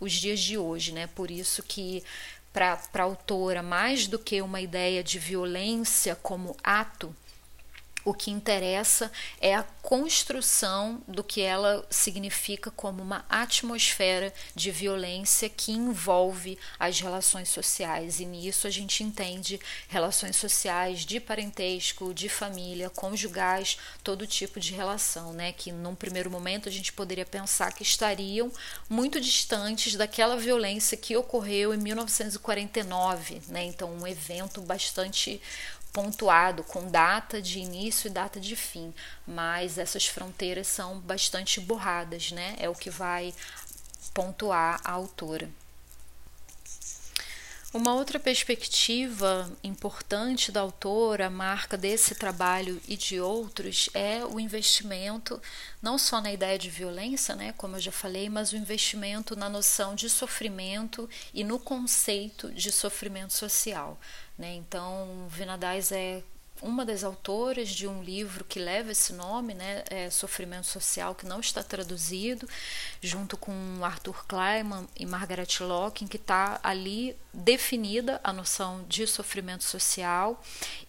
os 0.00 0.12
dias 0.12 0.40
de 0.40 0.56
hoje, 0.56 0.92
né? 0.92 1.06
Por 1.08 1.30
isso 1.30 1.62
que 1.62 2.02
para 2.52 2.80
a 2.94 3.02
autora, 3.02 3.62
mais 3.62 4.06
do 4.06 4.18
que 4.18 4.40
uma 4.40 4.60
ideia 4.60 5.04
de 5.04 5.18
violência 5.18 6.16
como 6.16 6.56
ato, 6.64 7.14
o 8.04 8.14
que 8.14 8.30
interessa 8.30 9.10
é 9.40 9.54
a 9.54 9.62
construção 9.62 11.02
do 11.06 11.24
que 11.24 11.40
ela 11.40 11.86
significa 11.90 12.70
como 12.70 13.02
uma 13.02 13.24
atmosfera 13.28 14.32
de 14.54 14.70
violência 14.70 15.48
que 15.48 15.72
envolve 15.72 16.58
as 16.78 17.00
relações 17.00 17.48
sociais. 17.48 18.20
E 18.20 18.24
nisso 18.24 18.66
a 18.66 18.70
gente 18.70 19.02
entende 19.02 19.60
relações 19.88 20.36
sociais 20.36 21.06
de 21.06 21.18
parentesco, 21.18 22.12
de 22.14 22.28
família, 22.28 22.90
conjugais, 22.90 23.78
todo 24.04 24.26
tipo 24.26 24.60
de 24.60 24.74
relação, 24.74 25.32
né? 25.32 25.52
Que 25.52 25.72
num 25.72 25.94
primeiro 25.94 26.30
momento 26.30 26.68
a 26.68 26.72
gente 26.72 26.92
poderia 26.92 27.26
pensar 27.26 27.72
que 27.72 27.82
estariam 27.82 28.52
muito 28.88 29.20
distantes 29.20 29.96
daquela 29.96 30.36
violência 30.36 30.96
que 30.96 31.16
ocorreu 31.16 31.74
em 31.74 31.78
1949, 31.78 33.42
né? 33.48 33.64
Então, 33.64 33.92
um 33.92 34.06
evento 34.06 34.60
bastante 34.60 35.40
pontuado 35.92 36.62
com 36.64 36.90
data 36.90 37.40
de 37.40 37.58
início 37.58 38.08
e 38.08 38.10
data 38.10 38.38
de 38.38 38.54
fim, 38.54 38.94
mas 39.26 39.78
essas 39.78 40.06
fronteiras 40.06 40.66
são 40.66 41.00
bastante 41.00 41.60
borradas, 41.60 42.32
né? 42.32 42.56
É 42.58 42.68
o 42.68 42.74
que 42.74 42.90
vai 42.90 43.34
pontuar 44.12 44.80
a 44.84 44.92
autora. 44.92 45.48
Uma 47.70 47.92
outra 47.92 48.18
perspectiva 48.18 49.52
importante 49.62 50.50
da 50.50 50.60
autora, 50.60 51.28
marca 51.28 51.76
desse 51.76 52.14
trabalho 52.14 52.80
e 52.88 52.96
de 52.96 53.20
outros, 53.20 53.90
é 53.92 54.24
o 54.24 54.40
investimento 54.40 55.38
não 55.82 55.98
só 55.98 56.18
na 56.18 56.32
ideia 56.32 56.58
de 56.58 56.70
violência, 56.70 57.36
né, 57.36 57.52
como 57.58 57.76
eu 57.76 57.80
já 57.80 57.92
falei, 57.92 58.30
mas 58.30 58.52
o 58.52 58.56
investimento 58.56 59.36
na 59.36 59.50
noção 59.50 59.94
de 59.94 60.08
sofrimento 60.08 61.10
e 61.34 61.44
no 61.44 61.58
conceito 61.58 62.50
de 62.50 62.72
sofrimento 62.72 63.34
social. 63.34 64.00
Né? 64.38 64.54
Então, 64.54 65.28
Vinadais 65.28 65.92
é 65.92 66.22
uma 66.62 66.84
das 66.84 67.04
autoras 67.04 67.68
de 67.68 67.86
um 67.86 68.02
livro 68.02 68.44
que 68.44 68.58
leva 68.58 68.92
esse 68.92 69.12
nome, 69.12 69.54
né, 69.54 69.84
é 69.88 70.10
Sofrimento 70.10 70.66
Social, 70.66 71.14
que 71.14 71.26
não 71.26 71.40
está 71.40 71.62
traduzido, 71.62 72.48
junto 73.00 73.36
com 73.36 73.52
Arthur 73.82 74.26
Kleiman 74.26 74.88
e 74.98 75.06
Margaret 75.06 75.60
Lock, 75.60 76.04
em 76.04 76.08
que 76.08 76.16
está 76.16 76.58
ali 76.62 77.16
definida 77.38 78.20
a 78.24 78.32
noção 78.32 78.84
de 78.88 79.06
sofrimento 79.06 79.64
social 79.64 80.42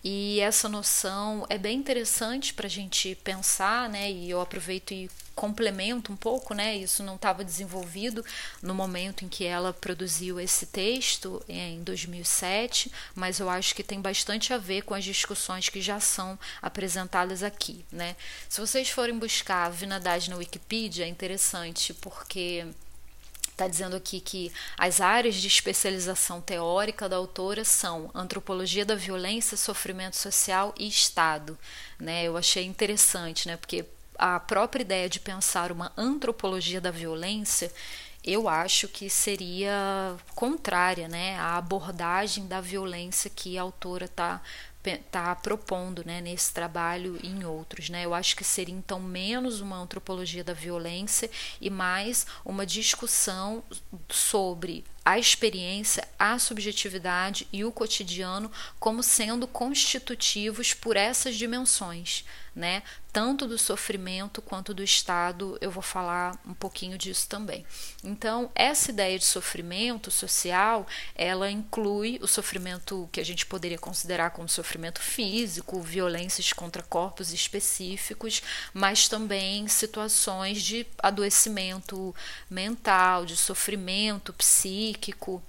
e 0.04 0.40
essa 0.40 0.68
noção 0.68 1.46
é 1.48 1.58
bem 1.58 1.78
interessante 1.78 2.54
para 2.54 2.66
a 2.66 2.70
gente 2.70 3.16
pensar, 3.24 3.88
né? 3.88 4.12
E 4.12 4.30
eu 4.30 4.42
aproveito 4.42 4.92
e 4.92 5.10
complemento 5.36 6.12
um 6.12 6.18
pouco, 6.18 6.54
né? 6.54 6.76
Isso 6.76 7.04
não 7.04 7.16
estava 7.16 7.46
desenvolvido 7.46 8.26
no 8.62 8.74
momento 8.74 9.24
em 9.24 9.30
que 9.30 9.46
ela 9.46 9.72
produziu 9.72 10.40
esse 10.40 10.66
texto 10.66 11.42
em 11.48 11.82
2007, 11.84 12.92
mas 13.16 13.40
eu 13.40 13.50
acho 13.50 13.74
que 13.74 13.84
tem 13.84 14.02
bastante 14.02 14.52
a 14.52 14.58
ver 14.58 14.82
com 14.82 14.94
as 14.94 15.06
discussões 15.06 15.70
que 15.70 15.82
já 15.82 16.00
são 16.00 16.38
apresentadas 16.62 17.44
aqui, 17.44 17.86
né? 17.92 18.16
Se 18.50 18.60
vocês 18.60 18.90
forem 18.90 19.18
buscar 19.18 19.68
a 19.68 19.70
Vinadade 19.70 20.30
na 20.30 20.36
Wikipedia, 20.36 21.06
é 21.06 21.08
interessante 21.08 21.94
porque 21.94 22.66
está 23.60 23.68
dizendo 23.68 23.96
aqui 23.98 24.22
que 24.22 24.52
as 24.78 25.02
áreas 25.02 25.36
de 25.36 25.48
especialização 25.48 26.40
teórica 26.40 27.10
da 27.10 27.18
autora 27.18 27.66
são 27.66 28.10
antropologia 28.14 28.86
da 28.86 28.96
violência, 28.96 29.58
sofrimento 29.58 30.16
social 30.16 30.74
e 30.80 30.88
Estado. 30.88 31.58
Né? 32.00 32.24
Eu 32.24 32.38
achei 32.38 32.66
interessante, 32.66 33.48
né? 33.50 33.58
porque 33.58 33.86
a 34.18 34.40
própria 34.40 34.82
ideia 34.82 35.10
de 35.10 35.20
pensar 35.20 35.74
uma 35.74 35.92
antropologia 35.98 36.80
da 36.80 36.92
violência 36.92 37.72
eu 38.24 38.50
acho 38.50 38.88
que 38.88 39.10
seria 39.10 40.16
contrária 40.36 41.08
né, 41.08 41.38
à 41.38 41.56
abordagem 41.58 42.48
da 42.48 42.60
violência 42.60 43.32
que 43.34 43.58
a 43.58 43.62
autora 43.62 44.06
está 44.06 44.42
está 44.84 45.36
propondo 45.36 46.04
né, 46.06 46.22
nesse 46.22 46.54
trabalho 46.54 47.20
e 47.22 47.28
em 47.28 47.44
outros. 47.46 47.90
Né? 47.90 48.06
Eu 48.06 48.14
acho 48.14 48.36
que 48.36 48.44
seria 48.44 48.74
então 48.74 49.00
menos 49.00 49.62
uma 49.62 49.78
antropologia 49.78 50.44
da 50.44 50.54
violência 50.54 51.30
e 51.60 51.70
mais 51.70 52.26
uma 52.46 52.66
discussão 52.66 53.64
sobre 54.08 54.86
a 55.04 55.18
experiência, 55.18 56.08
a 56.18 56.38
subjetividade 56.38 57.48
e 57.52 57.64
o 57.64 57.72
cotidiano 57.72 58.52
como 58.80 59.02
sendo 59.02 59.48
constitutivos 59.48 60.74
por 60.74 60.98
essas 60.98 61.36
dimensões, 61.36 62.26
né? 62.56 62.84
Tanto 63.12 63.48
do 63.48 63.58
sofrimento 63.58 64.40
quanto 64.40 64.72
do 64.72 64.84
estado, 64.84 65.58
eu 65.62 65.72
vou 65.72 65.82
falar 65.82 66.40
um 66.46 66.54
pouquinho 66.54 66.96
disso 66.96 67.28
também. 67.28 67.66
Então, 68.04 68.52
essa 68.54 68.92
ideia 68.92 69.18
de 69.18 69.26
sofrimento 69.26 70.12
social, 70.12 70.86
ela 71.16 71.50
inclui 71.50 72.20
o 72.22 72.28
sofrimento 72.28 73.10
que 73.12 73.20
a 73.20 73.26
gente 73.26 73.48
poderia 73.48 73.80
considerar 73.80 74.30
como 74.30 74.48
sofrimento 74.48 75.02
físico, 75.02 75.82
violências 75.82 76.54
contra 76.54 76.84
corpos 76.84 77.34
específicos, 77.34 78.44
mas 78.74 79.08
também 79.08 79.68
situações 79.68 80.62
de 80.62 80.86
adoecimento 81.02 82.14
mental, 82.48 83.26
de 83.26 83.36
sofrimento 83.36 84.32
psíquico 84.34 84.99
psíquico, 85.00 85.42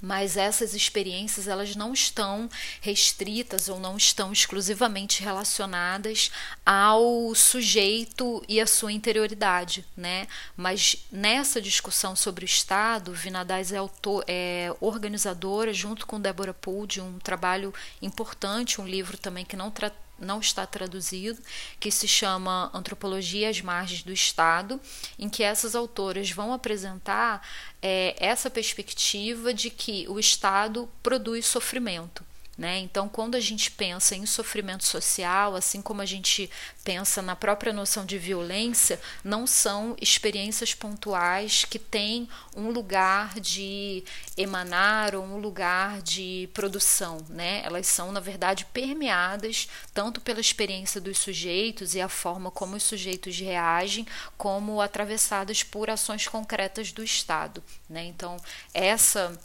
mas 0.00 0.36
essas 0.36 0.74
experiências 0.74 1.46
elas 1.46 1.76
não 1.76 1.92
estão 1.92 2.50
restritas 2.80 3.68
ou 3.68 3.78
não 3.78 3.96
estão 3.96 4.32
exclusivamente 4.32 5.22
relacionadas 5.22 6.32
ao 6.66 7.32
sujeito 7.36 8.42
e 8.48 8.60
à 8.60 8.66
sua 8.66 8.90
interioridade, 8.90 9.86
né? 9.96 10.26
Mas 10.56 11.06
nessa 11.12 11.60
discussão 11.62 12.16
sobre 12.16 12.44
o 12.44 12.46
Estado, 12.46 13.12
Vinadais 13.12 13.70
é, 13.70 13.76
autor, 13.76 14.24
é 14.26 14.74
organizadora 14.80 15.72
junto 15.72 16.04
com 16.04 16.20
Débora 16.20 16.52
Poole 16.52 16.88
de 16.88 17.00
um 17.00 17.20
trabalho 17.20 17.72
importante, 18.00 18.80
um 18.80 18.86
livro 18.86 19.16
também 19.16 19.44
que 19.44 19.54
não 19.54 19.70
trata 19.70 20.02
não 20.18 20.40
está 20.40 20.66
traduzido, 20.66 21.42
que 21.80 21.90
se 21.90 22.06
chama 22.06 22.70
Antropologia 22.72 23.48
às 23.48 23.60
Margens 23.60 24.02
do 24.02 24.12
Estado, 24.12 24.80
em 25.18 25.28
que 25.28 25.42
essas 25.42 25.74
autoras 25.74 26.30
vão 26.30 26.52
apresentar 26.52 27.46
é, 27.80 28.14
essa 28.18 28.48
perspectiva 28.48 29.52
de 29.52 29.70
que 29.70 30.06
o 30.08 30.18
Estado 30.18 30.88
produz 31.02 31.46
sofrimento. 31.46 32.24
Né? 32.62 32.78
Então, 32.78 33.08
quando 33.08 33.34
a 33.34 33.40
gente 33.40 33.72
pensa 33.72 34.14
em 34.14 34.24
sofrimento 34.24 34.84
social, 34.84 35.56
assim 35.56 35.82
como 35.82 36.00
a 36.00 36.06
gente 36.06 36.48
pensa 36.84 37.20
na 37.20 37.34
própria 37.34 37.72
noção 37.72 38.06
de 38.06 38.16
violência, 38.16 39.00
não 39.24 39.48
são 39.48 39.96
experiências 40.00 40.72
pontuais 40.72 41.64
que 41.64 41.76
têm 41.76 42.28
um 42.56 42.70
lugar 42.70 43.40
de 43.40 44.04
emanar 44.36 45.16
ou 45.16 45.24
um 45.24 45.38
lugar 45.38 46.02
de 46.02 46.48
produção. 46.54 47.26
Né? 47.28 47.62
Elas 47.64 47.88
são, 47.88 48.12
na 48.12 48.20
verdade, 48.20 48.64
permeadas 48.66 49.68
tanto 49.92 50.20
pela 50.20 50.40
experiência 50.40 51.00
dos 51.00 51.18
sujeitos 51.18 51.96
e 51.96 52.00
a 52.00 52.08
forma 52.08 52.48
como 52.48 52.76
os 52.76 52.84
sujeitos 52.84 53.40
reagem, 53.40 54.06
como 54.38 54.80
atravessadas 54.80 55.64
por 55.64 55.90
ações 55.90 56.28
concretas 56.28 56.92
do 56.92 57.02
Estado. 57.02 57.60
Né? 57.90 58.04
Então, 58.04 58.36
essa 58.72 59.36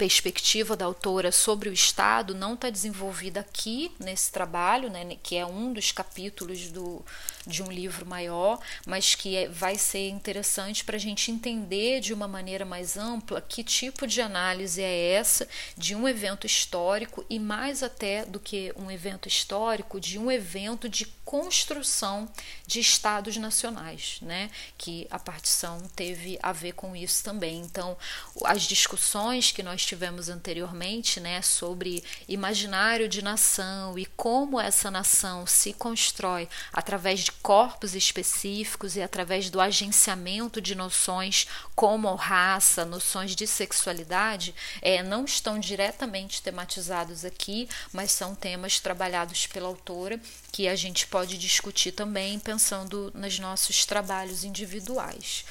perspectiva 0.00 0.74
da 0.74 0.86
autora 0.86 1.30
sobre 1.30 1.68
o 1.68 1.72
Estado 1.74 2.34
não 2.34 2.54
está 2.54 2.70
desenvolvida 2.70 3.40
aqui 3.40 3.92
nesse 4.00 4.32
trabalho, 4.32 4.88
né, 4.88 5.18
que 5.22 5.36
é 5.36 5.44
um 5.44 5.74
dos 5.74 5.92
capítulos 5.92 6.70
do, 6.70 7.04
de 7.46 7.62
um 7.62 7.70
livro 7.70 8.06
maior, 8.06 8.58
mas 8.86 9.14
que 9.14 9.36
é, 9.36 9.48
vai 9.48 9.76
ser 9.76 10.08
interessante 10.08 10.84
para 10.84 10.96
a 10.96 11.00
gente 11.00 11.30
entender 11.30 12.00
de 12.00 12.12
uma 12.12 12.28
maneira 12.28 12.64
mais 12.64 12.96
ampla 12.96 13.40
que 13.40 13.64
tipo 13.64 14.06
de 14.06 14.20
análise 14.20 14.82
é 14.82 15.12
essa 15.12 15.48
de 15.76 15.94
um 15.94 16.06
evento 16.06 16.46
histórico 16.46 17.24
e 17.30 17.38
mais 17.38 17.82
até 17.82 18.24
do 18.24 18.38
que 18.38 18.72
um 18.76 18.90
evento 18.90 19.28
histórico, 19.28 20.00
de 20.00 20.18
um 20.18 20.30
evento 20.30 20.88
de 20.88 21.06
construção 21.30 22.28
de 22.66 22.80
estados 22.80 23.36
nacionais, 23.36 24.18
né? 24.20 24.50
Que 24.76 25.06
a 25.10 25.18
partição 25.18 25.80
teve 25.94 26.38
a 26.42 26.52
ver 26.52 26.72
com 26.72 26.96
isso 26.96 27.22
também. 27.22 27.60
Então, 27.60 27.96
as 28.44 28.62
discussões 28.62 29.52
que 29.52 29.62
nós 29.62 29.86
tivemos 29.86 30.28
anteriormente, 30.28 31.20
né, 31.20 31.40
sobre 31.40 32.02
imaginário 32.28 33.08
de 33.08 33.22
nação 33.22 33.96
e 33.98 34.06
como 34.06 34.60
essa 34.60 34.90
nação 34.90 35.46
se 35.46 35.72
constrói 35.72 36.48
através 36.72 37.20
de 37.20 37.29
corpos 37.42 37.94
específicos 37.94 38.96
e 38.96 39.02
através 39.02 39.50
do 39.50 39.60
agenciamento 39.60 40.60
de 40.60 40.74
noções 40.74 41.46
como 41.74 42.14
raça, 42.14 42.84
noções 42.84 43.34
de 43.34 43.46
sexualidade, 43.46 44.54
é, 44.82 45.02
não 45.02 45.24
estão 45.24 45.58
diretamente 45.58 46.42
tematizados 46.42 47.24
aqui, 47.24 47.68
mas 47.92 48.12
são 48.12 48.34
temas 48.34 48.80
trabalhados 48.80 49.46
pela 49.46 49.68
autora 49.68 50.20
que 50.52 50.68
a 50.68 50.76
gente 50.76 51.06
pode 51.06 51.38
discutir 51.38 51.92
também 51.92 52.38
pensando 52.38 53.10
nos 53.14 53.38
nossos 53.38 53.84
trabalhos 53.84 54.44
individuais. 54.44 55.44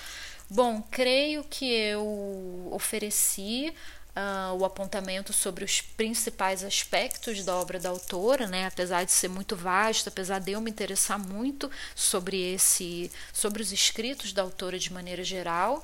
Bom, 0.49 0.81
creio 0.89 1.43
que 1.43 1.71
eu 1.71 2.69
ofereci 2.71 3.71
uh, 4.19 4.53
o 4.55 4.65
apontamento 4.65 5.31
sobre 5.31 5.63
os 5.63 5.81
principais 5.81 6.63
aspectos 6.63 7.43
da 7.45 7.55
obra 7.55 7.79
da 7.79 7.89
autora, 7.89 8.45
né? 8.47 8.67
apesar 8.67 9.03
de 9.03 9.11
ser 9.11 9.29
muito 9.29 9.55
vasto, 9.55 10.09
apesar 10.09 10.39
de 10.39 10.51
eu 10.51 10.61
me 10.61 10.69
interessar 10.69 11.17
muito 11.17 11.71
sobre 11.95 12.53
esse, 12.53 13.11
sobre 13.31 13.61
os 13.61 13.71
escritos 13.71 14.33
da 14.33 14.41
autora 14.41 14.77
de 14.77 14.91
maneira 14.91 15.23
geral. 15.23 15.83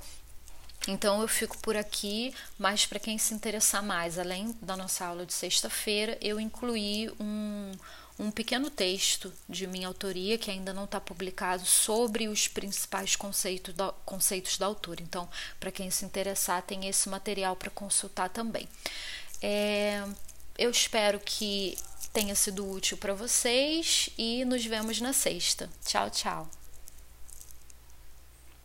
Então 0.87 1.21
eu 1.21 1.27
fico 1.27 1.57
por 1.59 1.75
aqui, 1.75 2.33
mas 2.59 2.85
para 2.85 2.99
quem 2.99 3.17
se 3.17 3.33
interessar 3.33 3.81
mais, 3.81 4.19
além 4.19 4.55
da 4.61 4.77
nossa 4.77 5.05
aula 5.05 5.25
de 5.25 5.33
sexta-feira, 5.33 6.17
eu 6.21 6.39
incluí 6.39 7.09
um 7.19 7.71
um 8.17 8.31
pequeno 8.31 8.69
texto 8.69 9.33
de 9.47 9.67
minha 9.67 9.87
autoria 9.87 10.37
que 10.37 10.49
ainda 10.49 10.73
não 10.73 10.85
está 10.85 10.99
publicado 11.01 11.65
sobre 11.65 12.27
os 12.27 12.47
principais 12.47 13.15
conceitos 13.15 13.73
da, 13.73 13.91
conceitos 14.05 14.57
da 14.57 14.65
autora. 14.65 15.01
Então, 15.01 15.29
para 15.59 15.71
quem 15.71 15.91
se 15.91 16.05
interessar, 16.05 16.61
tem 16.61 16.87
esse 16.87 17.09
material 17.09 17.55
para 17.55 17.69
consultar 17.69 18.29
também. 18.29 18.67
É, 19.41 20.03
eu 20.57 20.69
espero 20.69 21.19
que 21.19 21.77
tenha 22.13 22.35
sido 22.35 22.69
útil 22.69 22.97
para 22.97 23.13
vocês 23.13 24.09
e 24.17 24.45
nos 24.45 24.65
vemos 24.65 25.01
na 25.01 25.11
sexta. 25.11 25.69
Tchau, 25.85 26.09
tchau. 26.09 26.64